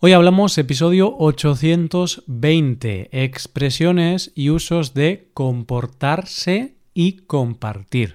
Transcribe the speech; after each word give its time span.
Hoy 0.00 0.12
hablamos 0.12 0.56
episodio 0.58 1.12
820, 1.18 3.08
expresiones 3.10 4.30
y 4.36 4.50
usos 4.50 4.94
de 4.94 5.26
comportarse 5.34 6.76
y 6.94 7.14
compartir. 7.26 8.14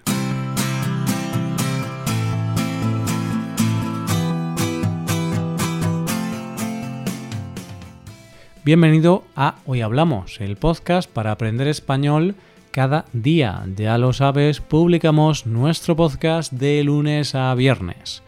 Bienvenido 8.64 9.26
a 9.36 9.56
Hoy 9.66 9.82
Hablamos, 9.82 10.40
el 10.40 10.56
podcast 10.56 11.12
para 11.12 11.34
aprender 11.34 11.68
español 11.68 12.36
cada 12.72 13.04
día. 13.12 13.66
Ya 13.76 13.98
lo 13.98 14.14
sabes, 14.14 14.62
publicamos 14.62 15.46
nuestro 15.46 15.98
podcast 15.98 16.54
de 16.54 16.82
lunes 16.86 17.36
a 17.36 17.54
viernes. 17.56 18.24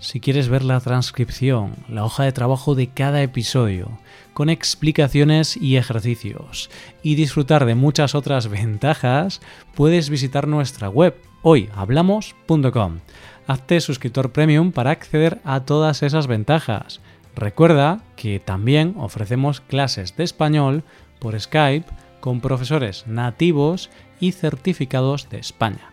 Si 0.00 0.18
quieres 0.18 0.48
ver 0.48 0.64
la 0.64 0.80
transcripción, 0.80 1.74
la 1.86 2.04
hoja 2.04 2.24
de 2.24 2.32
trabajo 2.32 2.74
de 2.74 2.88
cada 2.88 3.22
episodio, 3.22 3.98
con 4.32 4.48
explicaciones 4.48 5.58
y 5.58 5.76
ejercicios, 5.76 6.70
y 7.02 7.16
disfrutar 7.16 7.66
de 7.66 7.74
muchas 7.74 8.14
otras 8.14 8.48
ventajas, 8.48 9.42
puedes 9.74 10.08
visitar 10.08 10.48
nuestra 10.48 10.88
web 10.88 11.20
hoyhablamos.com. 11.42 13.00
Hazte 13.46 13.80
suscriptor 13.82 14.32
premium 14.32 14.72
para 14.72 14.90
acceder 14.90 15.42
a 15.44 15.66
todas 15.66 16.02
esas 16.02 16.26
ventajas. 16.26 17.00
Recuerda 17.36 18.02
que 18.16 18.40
también 18.40 18.94
ofrecemos 18.96 19.60
clases 19.60 20.16
de 20.16 20.24
español 20.24 20.82
por 21.18 21.38
Skype 21.38 21.86
con 22.20 22.40
profesores 22.40 23.06
nativos 23.06 23.90
y 24.18 24.32
certificados 24.32 25.28
de 25.28 25.38
España. 25.38 25.92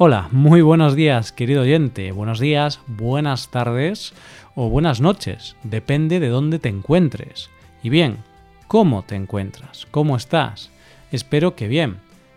Hola, 0.00 0.28
muy 0.30 0.62
buenos 0.62 0.94
días, 0.94 1.32
querido 1.32 1.62
oyente. 1.62 2.12
Buenos 2.12 2.38
días, 2.38 2.78
buenas 2.86 3.50
tardes 3.50 4.14
o 4.54 4.68
buenas 4.68 5.00
noches. 5.00 5.56
Depende 5.64 6.20
de 6.20 6.28
dónde 6.28 6.60
te 6.60 6.68
encuentres. 6.68 7.50
Y 7.82 7.88
bien, 7.88 8.18
¿cómo 8.68 9.02
te 9.02 9.16
encuentras? 9.16 9.88
¿Cómo 9.90 10.14
estás? 10.14 10.70
Espero 11.10 11.56
que 11.56 11.66
bien. 11.66 11.96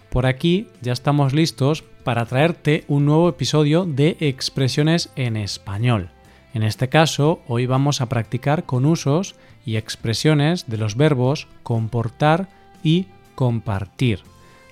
Por 0.09 0.25
aquí 0.25 0.69
ya 0.81 0.91
estamos 0.91 1.33
listos 1.33 1.83
para 2.03 2.25
traerte 2.25 2.83
un 2.87 3.05
nuevo 3.05 3.29
episodio 3.29 3.85
de 3.85 4.17
expresiones 4.21 5.11
en 5.15 5.37
español. 5.37 6.09
En 6.55 6.63
este 6.63 6.89
caso, 6.89 7.41
hoy 7.47 7.67
vamos 7.67 8.01
a 8.01 8.09
practicar 8.09 8.63
con 8.63 8.87
usos 8.87 9.35
y 9.67 9.75
expresiones 9.75 10.67
de 10.67 10.77
los 10.77 10.97
verbos 10.97 11.47
comportar 11.61 12.49
y 12.81 13.05
compartir 13.35 14.23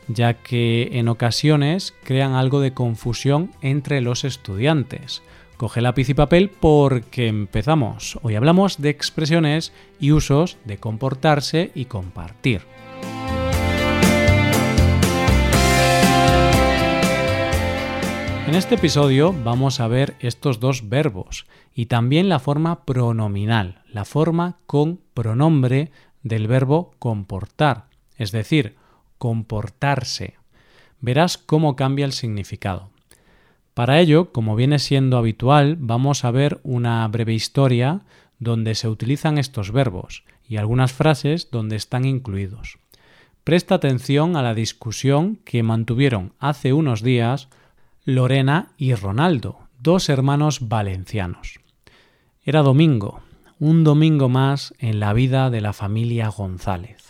ya 0.09 0.33
que 0.33 0.89
en 0.93 1.07
ocasiones 1.07 1.93
crean 2.03 2.33
algo 2.33 2.59
de 2.59 2.73
confusión 2.73 3.51
entre 3.61 4.01
los 4.01 4.25
estudiantes. 4.25 5.21
Coge 5.55 5.81
lápiz 5.81 6.09
y 6.09 6.13
papel 6.13 6.49
porque 6.49 7.27
empezamos. 7.27 8.19
Hoy 8.23 8.35
hablamos 8.35 8.81
de 8.81 8.89
expresiones 8.89 9.71
y 9.99 10.11
usos 10.11 10.57
de 10.65 10.77
comportarse 10.77 11.71
y 11.75 11.85
compartir. 11.85 12.61
En 18.47 18.55
este 18.55 18.75
episodio 18.75 19.31
vamos 19.43 19.79
a 19.79 19.87
ver 19.87 20.15
estos 20.21 20.59
dos 20.59 20.89
verbos 20.89 21.45
y 21.75 21.85
también 21.85 22.29
la 22.29 22.39
forma 22.39 22.83
pronominal, 22.83 23.83
la 23.93 24.05
forma 24.05 24.57
con 24.65 25.01
pronombre 25.13 25.91
del 26.23 26.47
verbo 26.47 26.95
comportar, 26.97 27.85
es 28.17 28.31
decir, 28.31 28.78
comportarse. 29.19 30.33
Verás 30.99 31.37
cómo 31.37 31.75
cambia 31.75 32.05
el 32.05 32.13
significado. 32.13 32.89
Para 33.75 33.99
ello, 33.99 34.31
como 34.33 34.55
viene 34.55 34.79
siendo 34.79 35.17
habitual, 35.17 35.77
vamos 35.79 36.25
a 36.25 36.31
ver 36.31 36.59
una 36.63 37.07
breve 37.07 37.33
historia 37.33 38.01
donde 38.39 38.73
se 38.73 38.87
utilizan 38.87 39.37
estos 39.37 39.71
verbos 39.71 40.23
y 40.47 40.57
algunas 40.57 40.91
frases 40.91 41.51
donde 41.51 41.75
están 41.75 42.05
incluidos. 42.05 42.79
Presta 43.43 43.75
atención 43.75 44.35
a 44.35 44.41
la 44.41 44.53
discusión 44.53 45.37
que 45.45 45.63
mantuvieron 45.63 46.33
hace 46.39 46.73
unos 46.73 47.01
días 47.03 47.49
Lorena 48.03 48.71
y 48.77 48.95
Ronaldo, 48.95 49.59
dos 49.79 50.09
hermanos 50.09 50.67
valencianos. 50.67 51.59
Era 52.43 52.61
domingo, 52.61 53.21
un 53.59 53.83
domingo 53.83 54.29
más 54.29 54.73
en 54.79 54.99
la 54.99 55.13
vida 55.13 55.49
de 55.49 55.61
la 55.61 55.73
familia 55.73 56.29
González. 56.29 57.08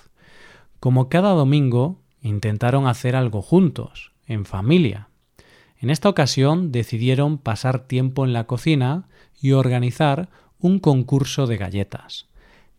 Como 0.79 1.09
cada 1.09 1.31
domingo, 1.31 1.99
intentaron 2.21 2.87
hacer 2.87 3.15
algo 3.15 3.41
juntos, 3.41 4.11
en 4.27 4.45
familia. 4.45 5.09
En 5.77 5.89
esta 5.89 6.09
ocasión 6.09 6.71
decidieron 6.71 7.37
pasar 7.37 7.87
tiempo 7.87 8.25
en 8.25 8.33
la 8.33 8.45
cocina 8.45 9.07
y 9.41 9.51
organizar 9.53 10.29
un 10.59 10.79
concurso 10.79 11.47
de 11.47 11.57
galletas. 11.57 12.27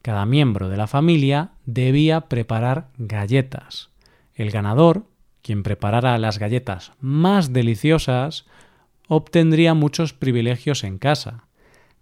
Cada 0.02 0.24
miembro 0.24 0.68
de 0.68 0.76
la 0.76 0.86
familia 0.86 1.52
debía 1.66 2.22
preparar 2.22 2.88
galletas. 2.96 3.90
El 4.34 4.50
ganador, 4.50 5.04
quien 5.42 5.62
preparara 5.62 6.16
las 6.18 6.38
galletas 6.38 6.92
más 7.00 7.52
deliciosas, 7.52 8.46
obtendría 9.08 9.74
muchos 9.74 10.12
privilegios 10.12 10.84
en 10.84 10.98
casa. 10.98 11.44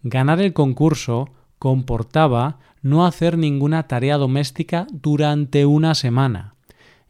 Ganar 0.03 0.41
el 0.41 0.53
concurso 0.53 1.31
comportaba 1.59 2.59
no 2.83 3.07
hacer 3.07 3.39
ninguna 3.39 3.85
tarea 3.85 4.17
doméstica 4.17 4.87
durante 4.91 5.67
una 5.67 5.95
semana. 5.95 6.55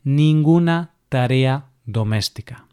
Ninguna 0.03 0.93
tarea 1.09 1.67
doméstica. 1.85 2.67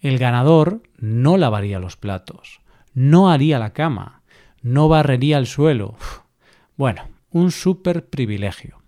El 0.00 0.18
ganador 0.18 0.82
no 0.96 1.36
lavaría 1.36 1.78
los 1.78 1.96
platos, 1.96 2.60
no 2.94 3.30
haría 3.30 3.58
la 3.58 3.72
cama, 3.72 4.22
no 4.62 4.88
barrería 4.88 5.38
el 5.38 5.46
suelo. 5.46 5.96
Bueno, 6.76 7.08
un 7.30 7.50
súper 7.50 8.06
privilegio. 8.06 8.80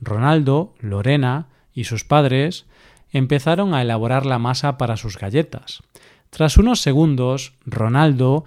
Ronaldo, 0.00 0.74
Lorena 0.80 1.48
y 1.74 1.84
sus 1.84 2.04
padres 2.04 2.66
empezaron 3.10 3.74
a 3.74 3.82
elaborar 3.82 4.26
la 4.26 4.38
masa 4.38 4.78
para 4.78 4.96
sus 4.96 5.18
galletas. 5.18 5.82
Tras 6.30 6.56
unos 6.56 6.80
segundos, 6.80 7.54
Ronaldo 7.64 8.44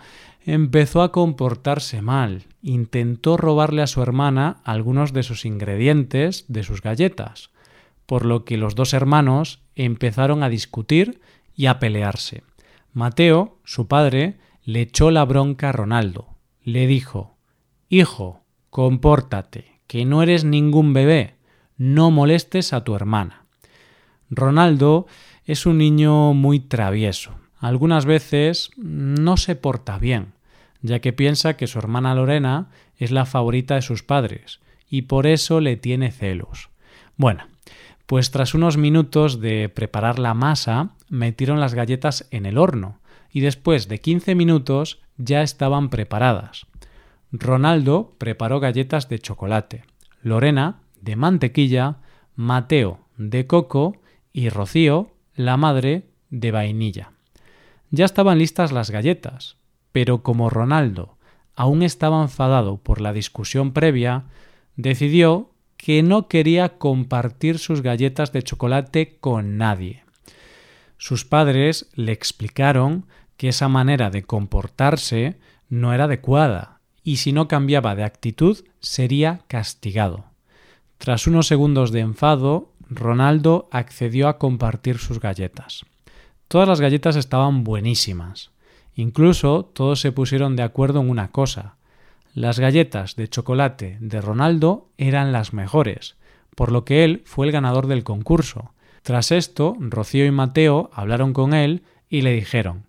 empezó 0.54 1.04
a 1.04 1.12
comportarse 1.12 2.02
mal. 2.02 2.46
Intentó 2.64 3.38
robarle 3.38 3.84
a 3.84 3.88
su 3.88 4.02
hermana 4.02 4.58
algunos 4.64 5.14
de 5.14 5.22
sus 5.22 5.46
ingredientes 5.46 6.46
de 6.48 6.64
sus 6.64 6.82
galletas, 6.82 7.52
por 8.08 8.26
lo 8.26 8.46
que 8.46 8.58
los 8.58 8.74
dos 8.74 8.94
hermanos 8.94 9.62
empezaron 9.76 10.42
a 10.42 10.50
discutir 10.50 11.22
y 11.56 11.68
a 11.68 11.78
pelearse. 11.78 12.42
Mateo, 12.94 13.60
su 13.64 13.88
padre, 13.88 14.40
le 14.64 14.82
echó 14.82 15.12
la 15.12 15.24
bronca 15.24 15.70
a 15.70 15.72
Ronaldo. 15.72 16.30
Le 16.64 16.88
dijo 16.88 17.38
Hijo, 17.88 18.42
compórtate, 18.72 19.80
que 19.86 20.04
no 20.04 20.24
eres 20.24 20.46
ningún 20.46 20.94
bebé, 20.94 21.36
no 21.78 22.10
molestes 22.10 22.74
a 22.74 22.84
tu 22.84 22.96
hermana. 22.96 23.46
Ronaldo 24.32 25.06
es 25.46 25.68
un 25.68 25.78
niño 25.78 26.34
muy 26.34 26.60
travieso. 26.60 27.36
Algunas 27.60 28.06
veces 28.06 28.72
no 28.78 29.38
se 29.38 29.56
porta 29.56 30.00
bien 30.00 30.39
ya 30.82 31.00
que 31.00 31.14
piensa 31.14 31.58
que 31.58 31.68
su 31.68 31.80
hermana 31.80 32.16
Lorena 32.16 32.70
es 32.98 33.12
la 33.12 33.26
favorita 33.26 33.76
de 33.76 33.82
sus 33.82 34.04
padres, 34.04 34.60
y 34.90 35.04
por 35.04 35.28
eso 35.28 35.60
le 35.60 35.78
tiene 35.78 36.12
celos. 36.12 36.70
Bueno, 37.16 37.46
pues 38.06 38.32
tras 38.32 38.54
unos 38.54 38.78
minutos 38.78 39.40
de 39.40 39.70
preparar 39.70 40.20
la 40.20 40.34
masa, 40.34 40.92
metieron 41.10 41.60
las 41.60 41.74
galletas 41.74 42.28
en 42.32 42.46
el 42.46 42.58
horno, 42.58 43.00
y 43.32 43.42
después 43.42 43.88
de 43.88 44.00
15 44.00 44.36
minutos 44.36 45.02
ya 45.18 45.42
estaban 45.42 45.90
preparadas. 45.90 46.66
Ronaldo 47.32 48.16
preparó 48.18 48.60
galletas 48.60 49.10
de 49.10 49.20
chocolate, 49.20 49.84
Lorena 50.24 50.82
de 51.02 51.16
mantequilla, 51.16 51.98
Mateo 52.36 53.00
de 53.20 53.46
coco 53.46 53.98
y 54.34 54.50
Rocío, 54.50 55.12
la 55.36 55.58
madre, 55.58 56.08
de 56.30 56.52
vainilla. 56.52 57.12
Ya 57.92 58.06
estaban 58.06 58.40
listas 58.40 58.72
las 58.72 58.92
galletas, 58.92 59.58
pero 59.92 60.24
como 60.24 60.50
Ronaldo 60.50 61.18
aún 61.60 61.84
estaba 61.84 62.22
enfadado 62.22 62.78
por 62.78 63.02
la 63.02 63.12
discusión 63.12 63.74
previa, 63.74 64.24
decidió 64.78 65.52
que 65.76 66.04
no 66.04 66.30
quería 66.30 66.78
compartir 66.78 67.60
sus 67.60 67.82
galletas 67.82 68.32
de 68.32 68.44
chocolate 68.44 69.18
con 69.20 69.58
nadie. 69.58 70.06
Sus 70.98 71.26
padres 71.26 71.90
le 71.96 72.14
explicaron 72.14 73.08
que 73.36 73.50
esa 73.50 73.68
manera 73.68 74.10
de 74.10 74.24
comportarse 74.24 75.38
no 75.68 75.94
era 75.94 76.06
adecuada 76.06 76.80
y 77.04 77.18
si 77.18 77.34
no 77.34 77.50
cambiaba 77.50 77.94
de 77.94 78.06
actitud 78.06 78.64
sería 78.80 79.42
castigado. 79.48 80.26
Tras 80.98 81.28
unos 81.28 81.48
segundos 81.48 81.92
de 81.92 82.00
enfado, 82.00 82.72
Ronaldo 82.90 83.68
accedió 83.72 84.30
a 84.30 84.38
compartir 84.38 84.98
sus 84.98 85.20
galletas. 85.20 85.86
Todas 86.48 86.70
las 86.70 86.80
galletas 86.80 87.18
estaban 87.18 87.66
buenísimas. 87.66 88.52
Incluso 89.00 89.64
todos 89.64 90.02
se 90.02 90.12
pusieron 90.12 90.58
de 90.58 90.64
acuerdo 90.64 91.00
en 91.00 91.10
una 91.10 91.32
cosa. 91.32 91.78
Las 92.34 92.60
galletas 92.60 93.16
de 93.16 93.30
chocolate 93.30 93.98
de 94.02 94.20
Ronaldo 94.20 94.90
eran 94.98 95.32
las 95.32 95.54
mejores, 95.54 96.18
por 96.54 96.74
lo 96.74 96.84
que 96.84 97.06
él 97.06 97.22
fue 97.24 97.46
el 97.46 97.54
ganador 97.54 97.88
del 97.88 98.04
concurso. 98.04 98.74
Tras 99.02 99.32
esto, 99.32 99.78
Rocío 99.80 100.26
y 100.26 100.32
Mateo 100.32 100.90
hablaron 100.92 101.32
con 101.32 101.54
él 101.54 101.84
y 102.10 102.24
le 102.24 102.34
dijeron 102.34 102.88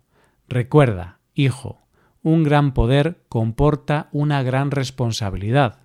Recuerda, 0.49 1.19
hijo, 1.33 1.79
un 2.23 2.43
gran 2.43 2.73
poder 2.73 3.21
comporta 3.29 4.09
una 4.11 4.43
gran 4.43 4.69
responsabilidad. 4.71 5.77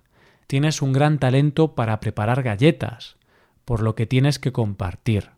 tienes 0.45 0.81
un 0.81 0.91
gran 0.91 1.19
talento 1.19 1.73
para 1.73 2.01
preparar 2.01 2.43
galletas, 2.43 3.15
por 3.63 3.81
lo 3.81 3.95
que 3.95 4.05
tienes 4.05 4.39
que 4.39 4.51
compartir. 4.51 5.29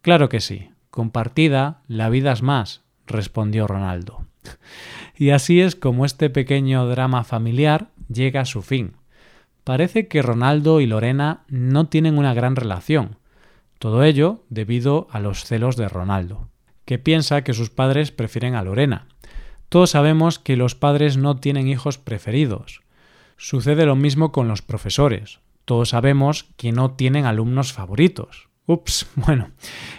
Claro 0.00 0.28
que 0.28 0.40
sí, 0.40 0.70
compartida, 0.90 1.82
la 1.86 2.08
vida 2.08 2.32
es 2.32 2.42
más, 2.42 2.83
respondió 3.06 3.66
Ronaldo. 3.66 4.26
Y 5.16 5.30
así 5.30 5.60
es 5.60 5.76
como 5.76 6.04
este 6.04 6.30
pequeño 6.30 6.86
drama 6.86 7.24
familiar 7.24 7.88
llega 8.08 8.42
a 8.42 8.46
su 8.46 8.62
fin. 8.62 8.96
Parece 9.62 10.08
que 10.08 10.22
Ronaldo 10.22 10.80
y 10.80 10.86
Lorena 10.86 11.44
no 11.48 11.86
tienen 11.86 12.18
una 12.18 12.34
gran 12.34 12.56
relación. 12.56 13.16
Todo 13.78 14.04
ello 14.04 14.44
debido 14.50 15.08
a 15.10 15.20
los 15.20 15.44
celos 15.44 15.76
de 15.76 15.88
Ronaldo, 15.88 16.48
que 16.84 16.98
piensa 16.98 17.42
que 17.42 17.54
sus 17.54 17.70
padres 17.70 18.10
prefieren 18.10 18.54
a 18.54 18.62
Lorena. 18.62 19.06
Todos 19.68 19.90
sabemos 19.90 20.38
que 20.38 20.56
los 20.56 20.74
padres 20.74 21.16
no 21.16 21.36
tienen 21.36 21.68
hijos 21.68 21.98
preferidos. 21.98 22.82
Sucede 23.36 23.86
lo 23.86 23.96
mismo 23.96 24.32
con 24.32 24.48
los 24.48 24.62
profesores. 24.62 25.40
Todos 25.64 25.90
sabemos 25.90 26.46
que 26.56 26.72
no 26.72 26.92
tienen 26.92 27.24
alumnos 27.24 27.72
favoritos. 27.72 28.48
Ups, 28.66 29.06
bueno, 29.16 29.50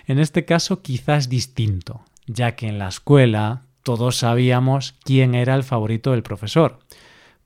en 0.08 0.20
este 0.20 0.46
caso 0.46 0.82
quizás 0.82 1.30
distinto, 1.30 2.04
ya 2.28 2.56
que 2.56 2.68
en 2.68 2.80
la 2.80 2.88
escuela 2.88 3.64
todos 3.84 4.18
sabíamos 4.18 4.96
quién 5.04 5.36
era 5.36 5.56
el 5.56 5.64
favorito 5.64 6.12
del 6.12 6.24
profesor. 6.24 6.80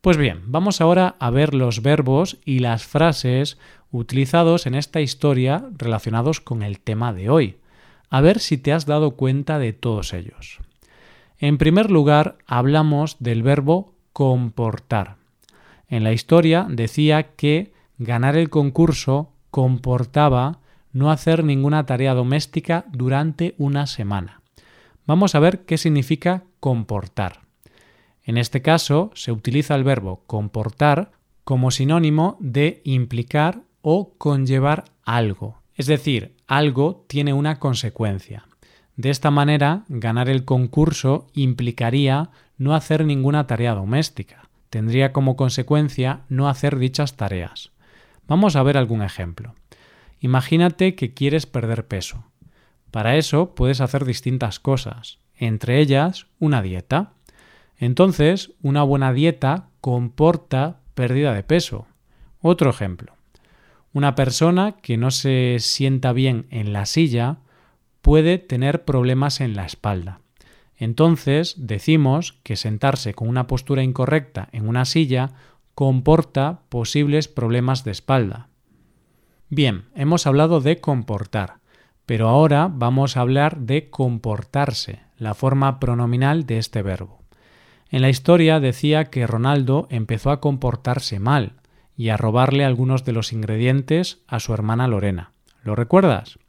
Pues 0.00 0.16
bien, 0.16 0.40
vamos 0.46 0.80
ahora 0.80 1.16
a 1.18 1.30
ver 1.30 1.54
los 1.54 1.82
verbos 1.82 2.38
y 2.46 2.60
las 2.60 2.84
frases 2.84 3.58
utilizados 3.90 4.66
en 4.66 4.74
esta 4.74 5.00
historia 5.00 5.68
relacionados 5.76 6.40
con 6.40 6.62
el 6.62 6.80
tema 6.80 7.12
de 7.12 7.28
hoy. 7.28 7.58
A 8.08 8.22
ver 8.22 8.38
si 8.38 8.56
te 8.56 8.72
has 8.72 8.86
dado 8.86 9.12
cuenta 9.12 9.58
de 9.58 9.72
todos 9.72 10.14
ellos. 10.14 10.58
En 11.38 11.58
primer 11.58 11.90
lugar, 11.90 12.38
hablamos 12.46 13.16
del 13.20 13.42
verbo 13.42 13.94
comportar. 14.12 15.16
En 15.88 16.04
la 16.04 16.12
historia 16.12 16.66
decía 16.68 17.34
que 17.34 17.72
ganar 17.98 18.36
el 18.36 18.48
concurso 18.48 19.32
comportaba 19.50 20.60
no 20.92 21.10
hacer 21.10 21.44
ninguna 21.44 21.84
tarea 21.86 22.14
doméstica 22.14 22.84
durante 22.90 23.54
una 23.58 23.86
semana. 23.86 24.39
Vamos 25.10 25.34
a 25.34 25.40
ver 25.40 25.64
qué 25.64 25.76
significa 25.76 26.44
comportar. 26.60 27.40
En 28.22 28.38
este 28.38 28.62
caso 28.62 29.10
se 29.16 29.32
utiliza 29.32 29.74
el 29.74 29.82
verbo 29.82 30.22
comportar 30.28 31.10
como 31.42 31.72
sinónimo 31.72 32.36
de 32.38 32.80
implicar 32.84 33.62
o 33.82 34.14
conllevar 34.18 34.84
algo, 35.02 35.62
es 35.74 35.86
decir, 35.86 36.36
algo 36.46 37.04
tiene 37.08 37.32
una 37.32 37.58
consecuencia. 37.58 38.46
De 38.94 39.10
esta 39.10 39.32
manera, 39.32 39.82
ganar 39.88 40.28
el 40.28 40.44
concurso 40.44 41.26
implicaría 41.34 42.30
no 42.56 42.76
hacer 42.76 43.04
ninguna 43.04 43.48
tarea 43.48 43.74
doméstica. 43.74 44.48
Tendría 44.68 45.12
como 45.12 45.34
consecuencia 45.34 46.20
no 46.28 46.48
hacer 46.48 46.78
dichas 46.78 47.16
tareas. 47.16 47.72
Vamos 48.28 48.54
a 48.54 48.62
ver 48.62 48.76
algún 48.76 49.02
ejemplo. 49.02 49.56
Imagínate 50.20 50.94
que 50.94 51.14
quieres 51.14 51.46
perder 51.46 51.88
peso. 51.88 52.29
Para 52.90 53.16
eso 53.16 53.54
puedes 53.54 53.80
hacer 53.80 54.04
distintas 54.04 54.60
cosas, 54.60 55.18
entre 55.36 55.80
ellas 55.80 56.26
una 56.38 56.62
dieta. 56.62 57.12
Entonces, 57.76 58.52
una 58.62 58.82
buena 58.82 59.12
dieta 59.12 59.68
comporta 59.80 60.80
pérdida 60.94 61.34
de 61.34 61.42
peso. 61.42 61.86
Otro 62.40 62.70
ejemplo. 62.70 63.14
Una 63.92 64.14
persona 64.14 64.76
que 64.82 64.96
no 64.96 65.10
se 65.10 65.56
sienta 65.58 66.12
bien 66.12 66.46
en 66.50 66.72
la 66.72 66.86
silla 66.86 67.38
puede 68.02 68.38
tener 68.38 68.84
problemas 68.84 69.40
en 69.40 69.54
la 69.54 69.66
espalda. 69.66 70.20
Entonces 70.76 71.54
decimos 71.58 72.38
que 72.42 72.56
sentarse 72.56 73.14
con 73.14 73.28
una 73.28 73.46
postura 73.46 73.82
incorrecta 73.82 74.48
en 74.52 74.66
una 74.68 74.84
silla 74.84 75.32
comporta 75.74 76.62
posibles 76.68 77.28
problemas 77.28 77.84
de 77.84 77.90
espalda. 77.90 78.48
Bien, 79.48 79.84
hemos 79.94 80.26
hablado 80.26 80.60
de 80.60 80.80
comportar, 80.80 81.59
pero 82.10 82.28
ahora 82.28 82.68
vamos 82.68 83.16
a 83.16 83.20
hablar 83.20 83.58
de 83.58 83.88
comportarse, 83.88 84.98
la 85.16 85.32
forma 85.32 85.78
pronominal 85.78 86.44
de 86.44 86.58
este 86.58 86.82
verbo. 86.82 87.20
En 87.88 88.02
la 88.02 88.08
historia 88.08 88.58
decía 88.58 89.10
que 89.10 89.28
Ronaldo 89.28 89.86
empezó 89.90 90.32
a 90.32 90.40
comportarse 90.40 91.20
mal 91.20 91.52
y 91.96 92.08
a 92.08 92.16
robarle 92.16 92.64
algunos 92.64 93.04
de 93.04 93.12
los 93.12 93.32
ingredientes 93.32 94.24
a 94.26 94.40
su 94.40 94.52
hermana 94.52 94.88
Lorena. 94.88 95.30
¿Lo 95.62 95.76
recuerdas? 95.76 96.40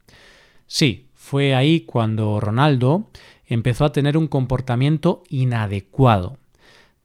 Sí, 0.66 1.06
fue 1.14 1.54
ahí 1.54 1.82
cuando 1.82 2.40
Ronaldo 2.40 3.08
empezó 3.46 3.84
a 3.84 3.92
tener 3.92 4.16
un 4.16 4.26
comportamiento 4.26 5.22
inadecuado. 5.28 6.38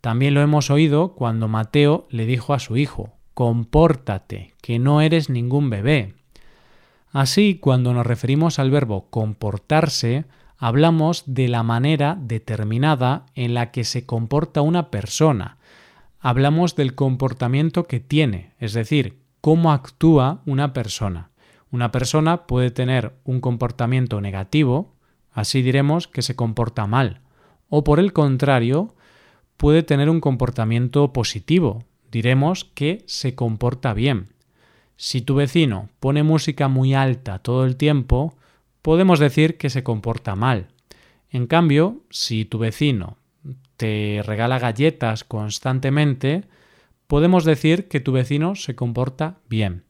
También 0.02 0.34
lo 0.34 0.42
hemos 0.42 0.72
oído 0.72 1.14
cuando 1.14 1.48
Mateo 1.48 2.08
le 2.10 2.26
dijo 2.26 2.56
a 2.56 2.60
su 2.60 2.76
hijo, 2.76 3.14
compórtate, 3.36 4.56
que 4.64 4.80
no 4.80 5.02
eres 5.02 5.30
ningún 5.30 5.70
bebé. 5.70 6.16
Así, 7.18 7.56
cuando 7.56 7.96
nos 7.96 8.06
referimos 8.06 8.60
al 8.60 8.70
verbo 8.70 9.08
comportarse, 9.10 10.26
hablamos 10.56 11.24
de 11.26 11.48
la 11.48 11.64
manera 11.64 12.16
determinada 12.22 13.26
en 13.34 13.56
la 13.56 13.72
que 13.72 13.86
se 13.86 14.06
comporta 14.06 14.62
una 14.62 14.92
persona. 14.92 15.58
Hablamos 16.20 16.76
del 16.76 16.94
comportamiento 16.94 17.86
que 17.86 18.00
tiene, 18.00 18.52
es 18.60 18.74
decir, 18.74 19.18
cómo 19.42 19.72
actúa 19.72 20.44
una 20.46 20.74
persona. 20.74 21.32
Una 21.72 21.92
persona 21.92 22.46
puede 22.46 22.70
tener 22.70 23.16
un 23.24 23.42
comportamiento 23.42 24.22
negativo, 24.22 24.94
así 25.32 25.64
diremos 25.64 26.08
que 26.08 26.22
se 26.22 26.36
comporta 26.36 26.86
mal, 26.86 27.22
o 27.68 27.84
por 27.84 28.00
el 28.00 28.14
contrario, 28.14 28.94
puede 29.58 29.82
tener 29.82 30.12
un 30.12 30.22
comportamiento 30.22 31.14
positivo, 31.14 31.84
diremos 32.12 32.64
que 32.64 33.04
se 33.08 33.34
comporta 33.34 33.96
bien. 33.96 34.37
Si 34.98 35.22
tu 35.22 35.36
vecino 35.36 35.90
pone 36.00 36.24
música 36.24 36.68
muy 36.68 36.96
alta 36.96 37.40
todo 37.40 37.66
el 37.66 37.78
tiempo, 37.78 38.36
podemos 38.82 39.20
decir 39.20 39.58
que 39.58 39.70
se 39.70 39.84
comporta 39.84 40.36
mal. 40.36 40.70
En 41.30 41.46
cambio, 41.46 42.02
si 42.10 42.46
tu 42.46 42.58
vecino 42.58 43.18
te 43.78 44.24
regala 44.26 44.58
galletas 44.58 45.24
constantemente, 45.24 46.46
podemos 47.06 47.46
decir 47.46 47.88
que 47.88 48.00
tu 48.00 48.12
vecino 48.12 48.56
se 48.56 48.76
comporta 48.76 49.38
bien. 49.48 49.84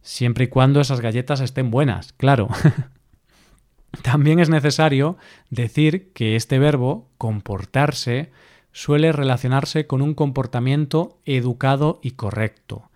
Siempre 0.00 0.44
y 0.44 0.48
cuando 0.48 0.80
esas 0.80 1.02
galletas 1.02 1.40
estén 1.40 1.70
buenas, 1.70 2.14
claro. 2.14 2.48
También 4.02 4.38
es 4.38 4.48
necesario 4.48 5.18
decir 5.50 6.12
que 6.14 6.36
este 6.36 6.58
verbo, 6.58 7.10
comportarse, 7.18 8.30
suele 8.72 9.12
relacionarse 9.12 9.86
con 9.86 10.00
un 10.00 10.14
comportamiento 10.14 11.18
educado 11.26 12.00
y 12.02 12.12
correcto. 12.12 12.89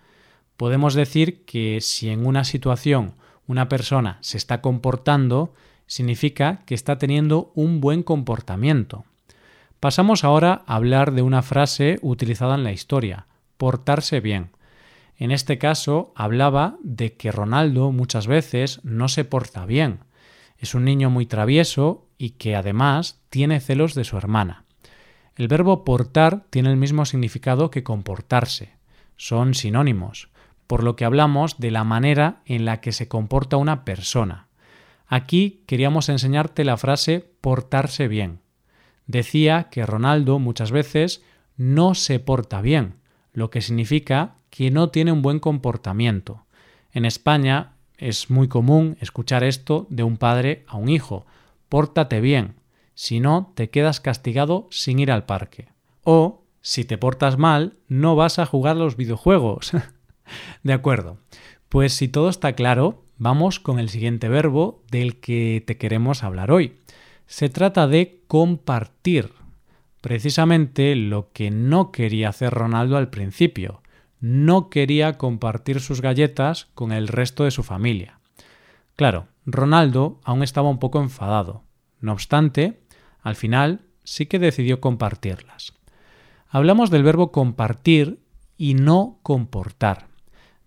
Podemos 0.56 0.94
decir 0.94 1.44
que 1.44 1.80
si 1.80 2.10
en 2.10 2.26
una 2.26 2.44
situación 2.44 3.14
una 3.46 3.68
persona 3.68 4.18
se 4.20 4.36
está 4.36 4.60
comportando, 4.60 5.52
significa 5.86 6.62
que 6.66 6.74
está 6.74 6.98
teniendo 6.98 7.52
un 7.54 7.80
buen 7.80 8.02
comportamiento. 8.02 9.04
Pasamos 9.80 10.24
ahora 10.24 10.62
a 10.66 10.76
hablar 10.76 11.12
de 11.12 11.22
una 11.22 11.42
frase 11.42 11.98
utilizada 12.00 12.54
en 12.54 12.64
la 12.64 12.72
historia, 12.72 13.26
portarse 13.58 14.20
bien. 14.20 14.50
En 15.16 15.30
este 15.30 15.58
caso 15.58 16.12
hablaba 16.16 16.76
de 16.82 17.14
que 17.14 17.30
Ronaldo 17.30 17.92
muchas 17.92 18.26
veces 18.26 18.80
no 18.82 19.08
se 19.08 19.24
porta 19.24 19.66
bien. 19.66 20.00
Es 20.58 20.74
un 20.74 20.84
niño 20.84 21.10
muy 21.10 21.26
travieso 21.26 22.06
y 22.16 22.30
que 22.30 22.56
además 22.56 23.20
tiene 23.28 23.60
celos 23.60 23.94
de 23.94 24.04
su 24.04 24.16
hermana. 24.16 24.64
El 25.36 25.48
verbo 25.48 25.84
portar 25.84 26.44
tiene 26.50 26.70
el 26.70 26.76
mismo 26.76 27.04
significado 27.04 27.70
que 27.70 27.82
comportarse. 27.82 28.70
Son 29.16 29.54
sinónimos, 29.54 30.28
por 30.66 30.82
lo 30.82 30.96
que 30.96 31.04
hablamos 31.04 31.58
de 31.58 31.70
la 31.70 31.84
manera 31.84 32.42
en 32.46 32.64
la 32.64 32.80
que 32.80 32.92
se 32.92 33.08
comporta 33.08 33.56
una 33.56 33.84
persona. 33.84 34.48
Aquí 35.06 35.62
queríamos 35.66 36.08
enseñarte 36.08 36.64
la 36.64 36.76
frase 36.76 37.32
portarse 37.40 38.08
bien. 38.08 38.40
Decía 39.06 39.68
que 39.70 39.86
Ronaldo 39.86 40.38
muchas 40.38 40.70
veces 40.70 41.22
no 41.56 41.94
se 41.94 42.18
porta 42.18 42.60
bien, 42.60 42.96
lo 43.32 43.50
que 43.50 43.60
significa 43.60 44.36
que 44.50 44.70
no 44.70 44.88
tiene 44.90 45.12
un 45.12 45.22
buen 45.22 45.40
comportamiento. 45.40 46.46
En 46.92 47.04
España 47.04 47.74
es 47.98 48.30
muy 48.30 48.48
común 48.48 48.96
escuchar 49.00 49.44
esto 49.44 49.86
de 49.90 50.02
un 50.02 50.16
padre 50.16 50.64
a 50.68 50.76
un 50.76 50.88
hijo. 50.88 51.26
Pórtate 51.68 52.20
bien, 52.20 52.54
si 52.94 53.20
no, 53.20 53.52
te 53.54 53.70
quedas 53.70 54.00
castigado 54.00 54.68
sin 54.70 54.98
ir 54.98 55.10
al 55.10 55.26
parque. 55.26 55.68
O, 56.02 56.44
si 56.60 56.84
te 56.84 56.98
portas 56.98 57.38
mal, 57.38 57.76
no 57.88 58.16
vas 58.16 58.38
a 58.38 58.46
jugar 58.46 58.76
los 58.76 58.96
videojuegos. 58.96 59.72
de 60.62 60.72
acuerdo. 60.72 61.18
Pues 61.68 61.92
si 61.94 62.08
todo 62.08 62.28
está 62.28 62.52
claro, 62.54 63.04
vamos 63.18 63.60
con 63.60 63.78
el 63.78 63.88
siguiente 63.88 64.28
verbo 64.28 64.82
del 64.90 65.20
que 65.20 65.62
te 65.66 65.76
queremos 65.76 66.22
hablar 66.22 66.50
hoy. 66.50 66.80
Se 67.26 67.48
trata 67.48 67.86
de 67.86 68.22
compartir. 68.26 69.32
Precisamente 70.00 70.94
lo 70.94 71.32
que 71.32 71.50
no 71.50 71.90
quería 71.90 72.28
hacer 72.28 72.52
Ronaldo 72.52 72.96
al 72.96 73.10
principio. 73.10 73.82
No 74.20 74.68
quería 74.70 75.18
compartir 75.18 75.80
sus 75.80 76.00
galletas 76.00 76.66
con 76.74 76.92
el 76.92 77.08
resto 77.08 77.44
de 77.44 77.50
su 77.50 77.62
familia. 77.62 78.20
Claro, 78.96 79.28
Ronaldo 79.46 80.20
aún 80.24 80.42
estaba 80.42 80.68
un 80.68 80.78
poco 80.78 81.00
enfadado. 81.00 81.62
No 82.00 82.12
obstante, 82.12 82.80
al 83.22 83.34
final 83.34 83.80
sí 84.04 84.26
que 84.26 84.38
decidió 84.38 84.80
compartirlas. 84.80 85.72
Hablamos 86.48 86.90
del 86.90 87.02
verbo 87.02 87.32
compartir 87.32 88.20
y 88.56 88.74
no 88.74 89.18
comportar, 89.22 90.06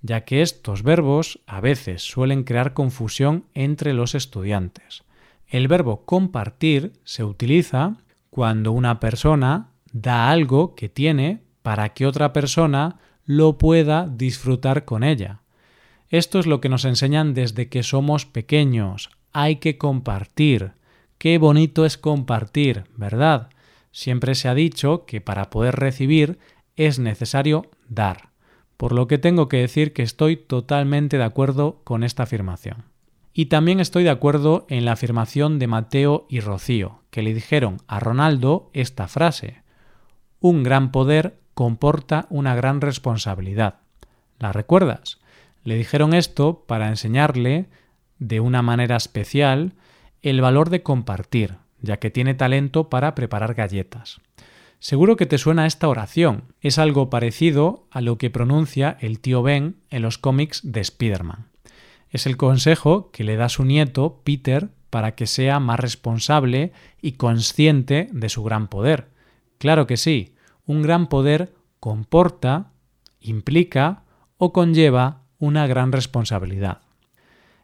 ya 0.08 0.22
que 0.22 0.42
estos 0.42 0.82
verbos 0.82 1.40
a 1.46 1.62
veces 1.62 2.02
suelen 2.02 2.44
crear 2.44 2.74
confusión 2.74 3.46
entre 3.54 3.94
los 3.94 4.16
estudiantes. 4.16 5.04
El 5.48 5.68
verbo 5.68 6.06
compartir 6.06 6.94
se 7.04 7.24
utiliza 7.24 7.98
cuando 8.30 8.72
una 8.72 9.00
persona 9.00 9.70
da 9.92 10.30
algo 10.30 10.76
que 10.76 10.90
tiene 10.90 11.42
para 11.62 11.90
que 11.90 12.06
otra 12.06 12.34
persona 12.34 13.00
lo 13.26 13.58
pueda 13.58 14.08
disfrutar 14.08 14.86
con 14.86 15.04
ella. 15.04 15.42
Esto 16.10 16.40
es 16.40 16.46
lo 16.46 16.62
que 16.62 16.70
nos 16.70 16.86
enseñan 16.86 17.34
desde 17.34 17.68
que 17.68 17.84
somos 17.84 18.26
pequeños. 18.26 19.10
Hay 19.34 19.58
que 19.58 19.78
compartir. 19.78 20.72
Qué 21.18 21.38
bonito 21.38 21.86
es 21.86 21.98
compartir, 21.98 22.86
¿verdad? 22.96 23.50
Siempre 23.92 24.36
se 24.36 24.48
ha 24.48 24.54
dicho 24.54 25.06
que 25.06 25.20
para 25.20 25.50
poder 25.50 25.76
recibir 25.76 26.40
es 26.78 27.00
necesario 27.00 27.70
dar, 27.90 28.27
por 28.78 28.94
lo 28.94 29.08
que 29.08 29.18
tengo 29.18 29.50
que 29.50 29.58
decir 29.58 29.92
que 29.92 30.04
estoy 30.04 30.38
totalmente 30.38 31.18
de 31.18 31.24
acuerdo 31.24 31.82
con 31.84 32.04
esta 32.04 32.24
afirmación. 32.24 32.86
Y 33.34 33.48
también 33.48 33.80
estoy 33.80 34.04
de 34.04 34.10
acuerdo 34.10 34.66
en 34.70 34.86
la 34.86 34.94
afirmación 34.94 35.60
de 35.60 35.68
Mateo 35.68 36.26
y 36.30 36.40
Rocío, 36.40 37.02
que 37.12 37.22
le 37.22 37.34
dijeron 37.34 37.78
a 37.88 38.00
Ronaldo 38.00 38.70
esta 38.74 39.08
frase. 39.08 39.62
Un 40.40 40.64
gran 40.64 40.92
poder 40.92 41.40
comporta 41.54 42.28
una 42.30 42.56
gran 42.56 42.82
responsabilidad. 42.82 43.80
¿La 44.40 44.54
recuerdas? 44.54 45.20
Le 45.64 45.76
dijeron 45.76 46.14
esto 46.14 46.64
para 46.68 46.88
enseñarle, 46.88 47.68
de 48.20 48.40
una 48.40 48.62
manera 48.62 48.96
especial, 48.96 49.74
el 50.22 50.42
valor 50.42 50.70
de 50.70 50.84
compartir, 50.84 51.58
ya 51.82 51.98
que 51.98 52.10
tiene 52.10 52.34
talento 52.34 52.90
para 52.90 53.16
preparar 53.16 53.54
galletas. 53.54 54.20
Seguro 54.80 55.16
que 55.16 55.26
te 55.26 55.38
suena 55.38 55.66
esta 55.66 55.88
oración. 55.88 56.54
Es 56.62 56.78
algo 56.78 57.10
parecido 57.10 57.88
a 57.92 58.02
lo 58.02 58.18
que 58.18 58.30
pronuncia 58.30 58.98
el 59.02 59.20
tío 59.20 59.42
Ben 59.42 59.78
en 59.90 60.04
los 60.04 60.18
cómics 60.18 60.62
de 60.64 60.82
Spider-Man. 60.82 61.48
Es 62.10 62.26
el 62.26 62.38
consejo 62.38 63.12
que 63.12 63.24
le 63.24 63.36
da 63.36 63.50
su 63.50 63.66
nieto, 63.66 64.22
Peter, 64.24 64.70
para 64.90 65.16
que 65.16 65.28
sea 65.28 65.60
más 65.60 65.80
responsable 65.80 66.72
y 67.02 67.14
consciente 67.14 68.08
de 68.12 68.30
su 68.30 68.44
gran 68.44 68.68
poder. 68.68 69.10
Claro 69.58 69.88
que 69.88 69.98
sí, 69.98 70.36
un 70.66 70.82
gran 70.82 71.08
poder 71.08 71.54
comporta, 71.80 72.72
implica 73.20 74.04
o 74.38 74.54
conlleva 74.54 75.24
una 75.40 75.68
gran 75.68 75.92
responsabilidad. 75.92 76.82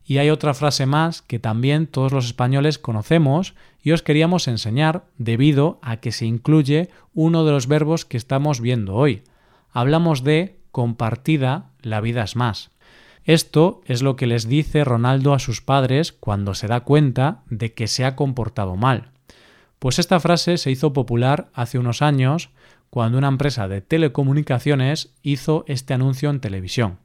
Y 0.06 0.18
hay 0.18 0.30
otra 0.30 0.54
frase 0.54 0.86
más 0.86 1.22
que 1.22 1.40
también 1.40 1.88
todos 1.88 2.12
los 2.12 2.26
españoles 2.26 2.78
conocemos 2.78 3.56
y 3.82 3.92
os 3.92 4.02
queríamos 4.02 4.48
enseñar 4.48 5.06
debido 5.18 5.80
a 5.82 5.98
que 5.98 6.12
se 6.12 6.26
incluye 6.26 6.90
uno 7.14 7.46
de 7.46 7.52
los 7.52 7.68
verbos 7.68 8.06
que 8.06 8.18
estamos 8.18 8.60
viendo 8.60 8.96
hoy. 8.96 9.24
Hablamos 9.72 10.24
de 10.24 10.60
compartida, 10.72 11.72
la 11.82 12.02
vida 12.02 12.24
es 12.24 12.36
más. 12.36 12.72
Esto 13.26 13.82
es 13.86 14.02
lo 14.02 14.18
que 14.18 14.28
les 14.28 14.48
dice 14.48 14.84
Ronaldo 14.84 15.34
a 15.34 15.40
sus 15.40 15.62
padres 15.62 16.12
cuando 16.12 16.54
se 16.54 16.68
da 16.68 16.82
cuenta 16.82 17.44
de 17.50 17.74
que 17.74 17.88
se 17.88 18.04
ha 18.04 18.16
comportado 18.16 18.76
mal. 18.76 19.12
Pues 19.80 20.00
esta 20.00 20.20
frase 20.20 20.58
se 20.58 20.72
hizo 20.72 20.92
popular 20.94 21.50
hace 21.54 21.80
unos 21.80 22.02
años 22.02 22.50
cuando 22.90 23.18
una 23.18 23.30
empresa 23.30 23.68
de 23.68 23.82
telecomunicaciones 23.82 25.14
hizo 25.24 25.64
este 25.68 25.94
anuncio 25.94 26.30
en 26.30 26.42
televisión. 26.42 27.00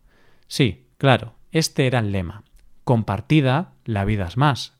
Sí, 0.48 0.86
claro, 0.96 1.34
este 1.52 1.86
era 1.86 2.00
el 2.00 2.12
lema. 2.12 2.42
Compartida, 2.88 3.74
la 3.84 4.06
vida 4.06 4.26
es 4.26 4.38
más. 4.38 4.72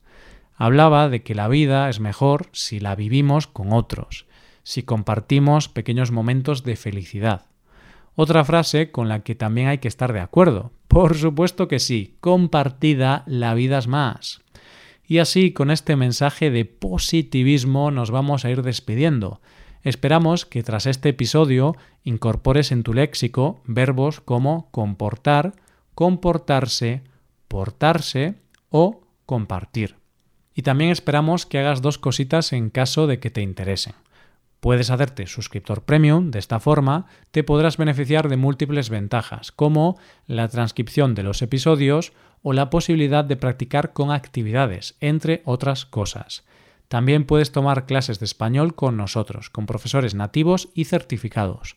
Hablaba 0.55 1.11
de 1.11 1.23
que 1.23 1.35
la 1.35 1.47
vida 1.47 1.91
es 1.91 2.01
mejor 2.01 2.49
si 2.53 2.81
la 2.81 2.95
vivimos 2.95 3.47
con 3.47 3.71
otros, 3.71 4.25
si 4.63 4.83
compartimos 4.83 5.69
pequeños 5.69 6.11
momentos 6.11 6.65
de 6.65 6.77
felicidad. 6.77 7.45
Otra 8.15 8.47
frase 8.47 8.91
con 8.91 9.11
la 9.11 9.21
que 9.21 9.35
también 9.35 9.69
hay 9.69 9.77
que 9.77 9.89
estar 9.89 10.15
de 10.15 10.21
acuerdo. 10.21 10.73
Por 10.89 11.19
supuesto 11.19 11.69
que 11.69 11.79
sí, 11.79 12.17
compartida, 12.23 13.25
la 13.27 13.53
vida 13.53 13.77
es 13.77 13.89
más. 13.89 14.41
Y 15.07 15.19
así, 15.19 15.53
con 15.53 15.71
este 15.71 15.95
mensaje 15.95 16.51
de 16.51 16.65
positivismo, 16.65 17.91
nos 17.91 18.11
vamos 18.11 18.47
a 18.47 18.51
ir 18.51 18.63
despidiendo. 18.63 19.43
Esperamos 19.83 20.47
que 20.47 20.63
tras 20.63 20.87
este 20.87 21.11
episodio 21.11 21.77
incorpores 22.05 22.73
en 22.73 22.85
tu 22.85 22.95
léxico 22.95 23.61
verbos 23.67 24.23
como 24.23 24.71
comportar, 24.71 25.53
comportarse, 25.95 27.03
portarse 27.49 28.37
o 28.71 29.03
compartir. 29.27 29.97
Y 30.55 30.63
también 30.63 30.91
esperamos 30.91 31.47
que 31.47 31.59
hagas 31.59 31.83
dos 31.83 31.99
cositas 31.99 32.53
en 32.53 32.71
caso 32.71 33.07
de 33.07 33.21
que 33.21 33.31
te 33.31 33.43
interesen. 33.43 33.95
Puedes 34.61 34.91
hacerte 34.91 35.27
suscriptor 35.27 35.85
premium, 35.85 36.31
de 36.33 36.41
esta 36.41 36.59
forma 36.59 37.07
te 37.31 37.45
podrás 37.45 37.77
beneficiar 37.77 38.29
de 38.29 38.37
múltiples 38.37 38.91
ventajas, 38.91 39.53
como 39.53 39.99
la 40.27 40.49
transcripción 40.49 41.15
de 41.15 41.23
los 41.23 41.43
episodios 41.43 42.13
o 42.43 42.53
la 42.53 42.71
posibilidad 42.71 43.25
de 43.25 43.37
practicar 43.37 43.93
con 43.93 44.11
actividades, 44.11 44.97
entre 45.01 45.43
otras 45.45 45.87
cosas. 45.87 46.45
También 46.89 47.25
puedes 47.25 47.53
tomar 47.53 47.87
clases 47.87 48.19
de 48.19 48.25
español 48.25 48.75
con 48.75 48.97
nosotros, 48.97 49.51
con 49.51 49.67
profesores 49.67 50.15
nativos 50.15 50.71
y 50.75 50.87
certificados. 50.87 51.77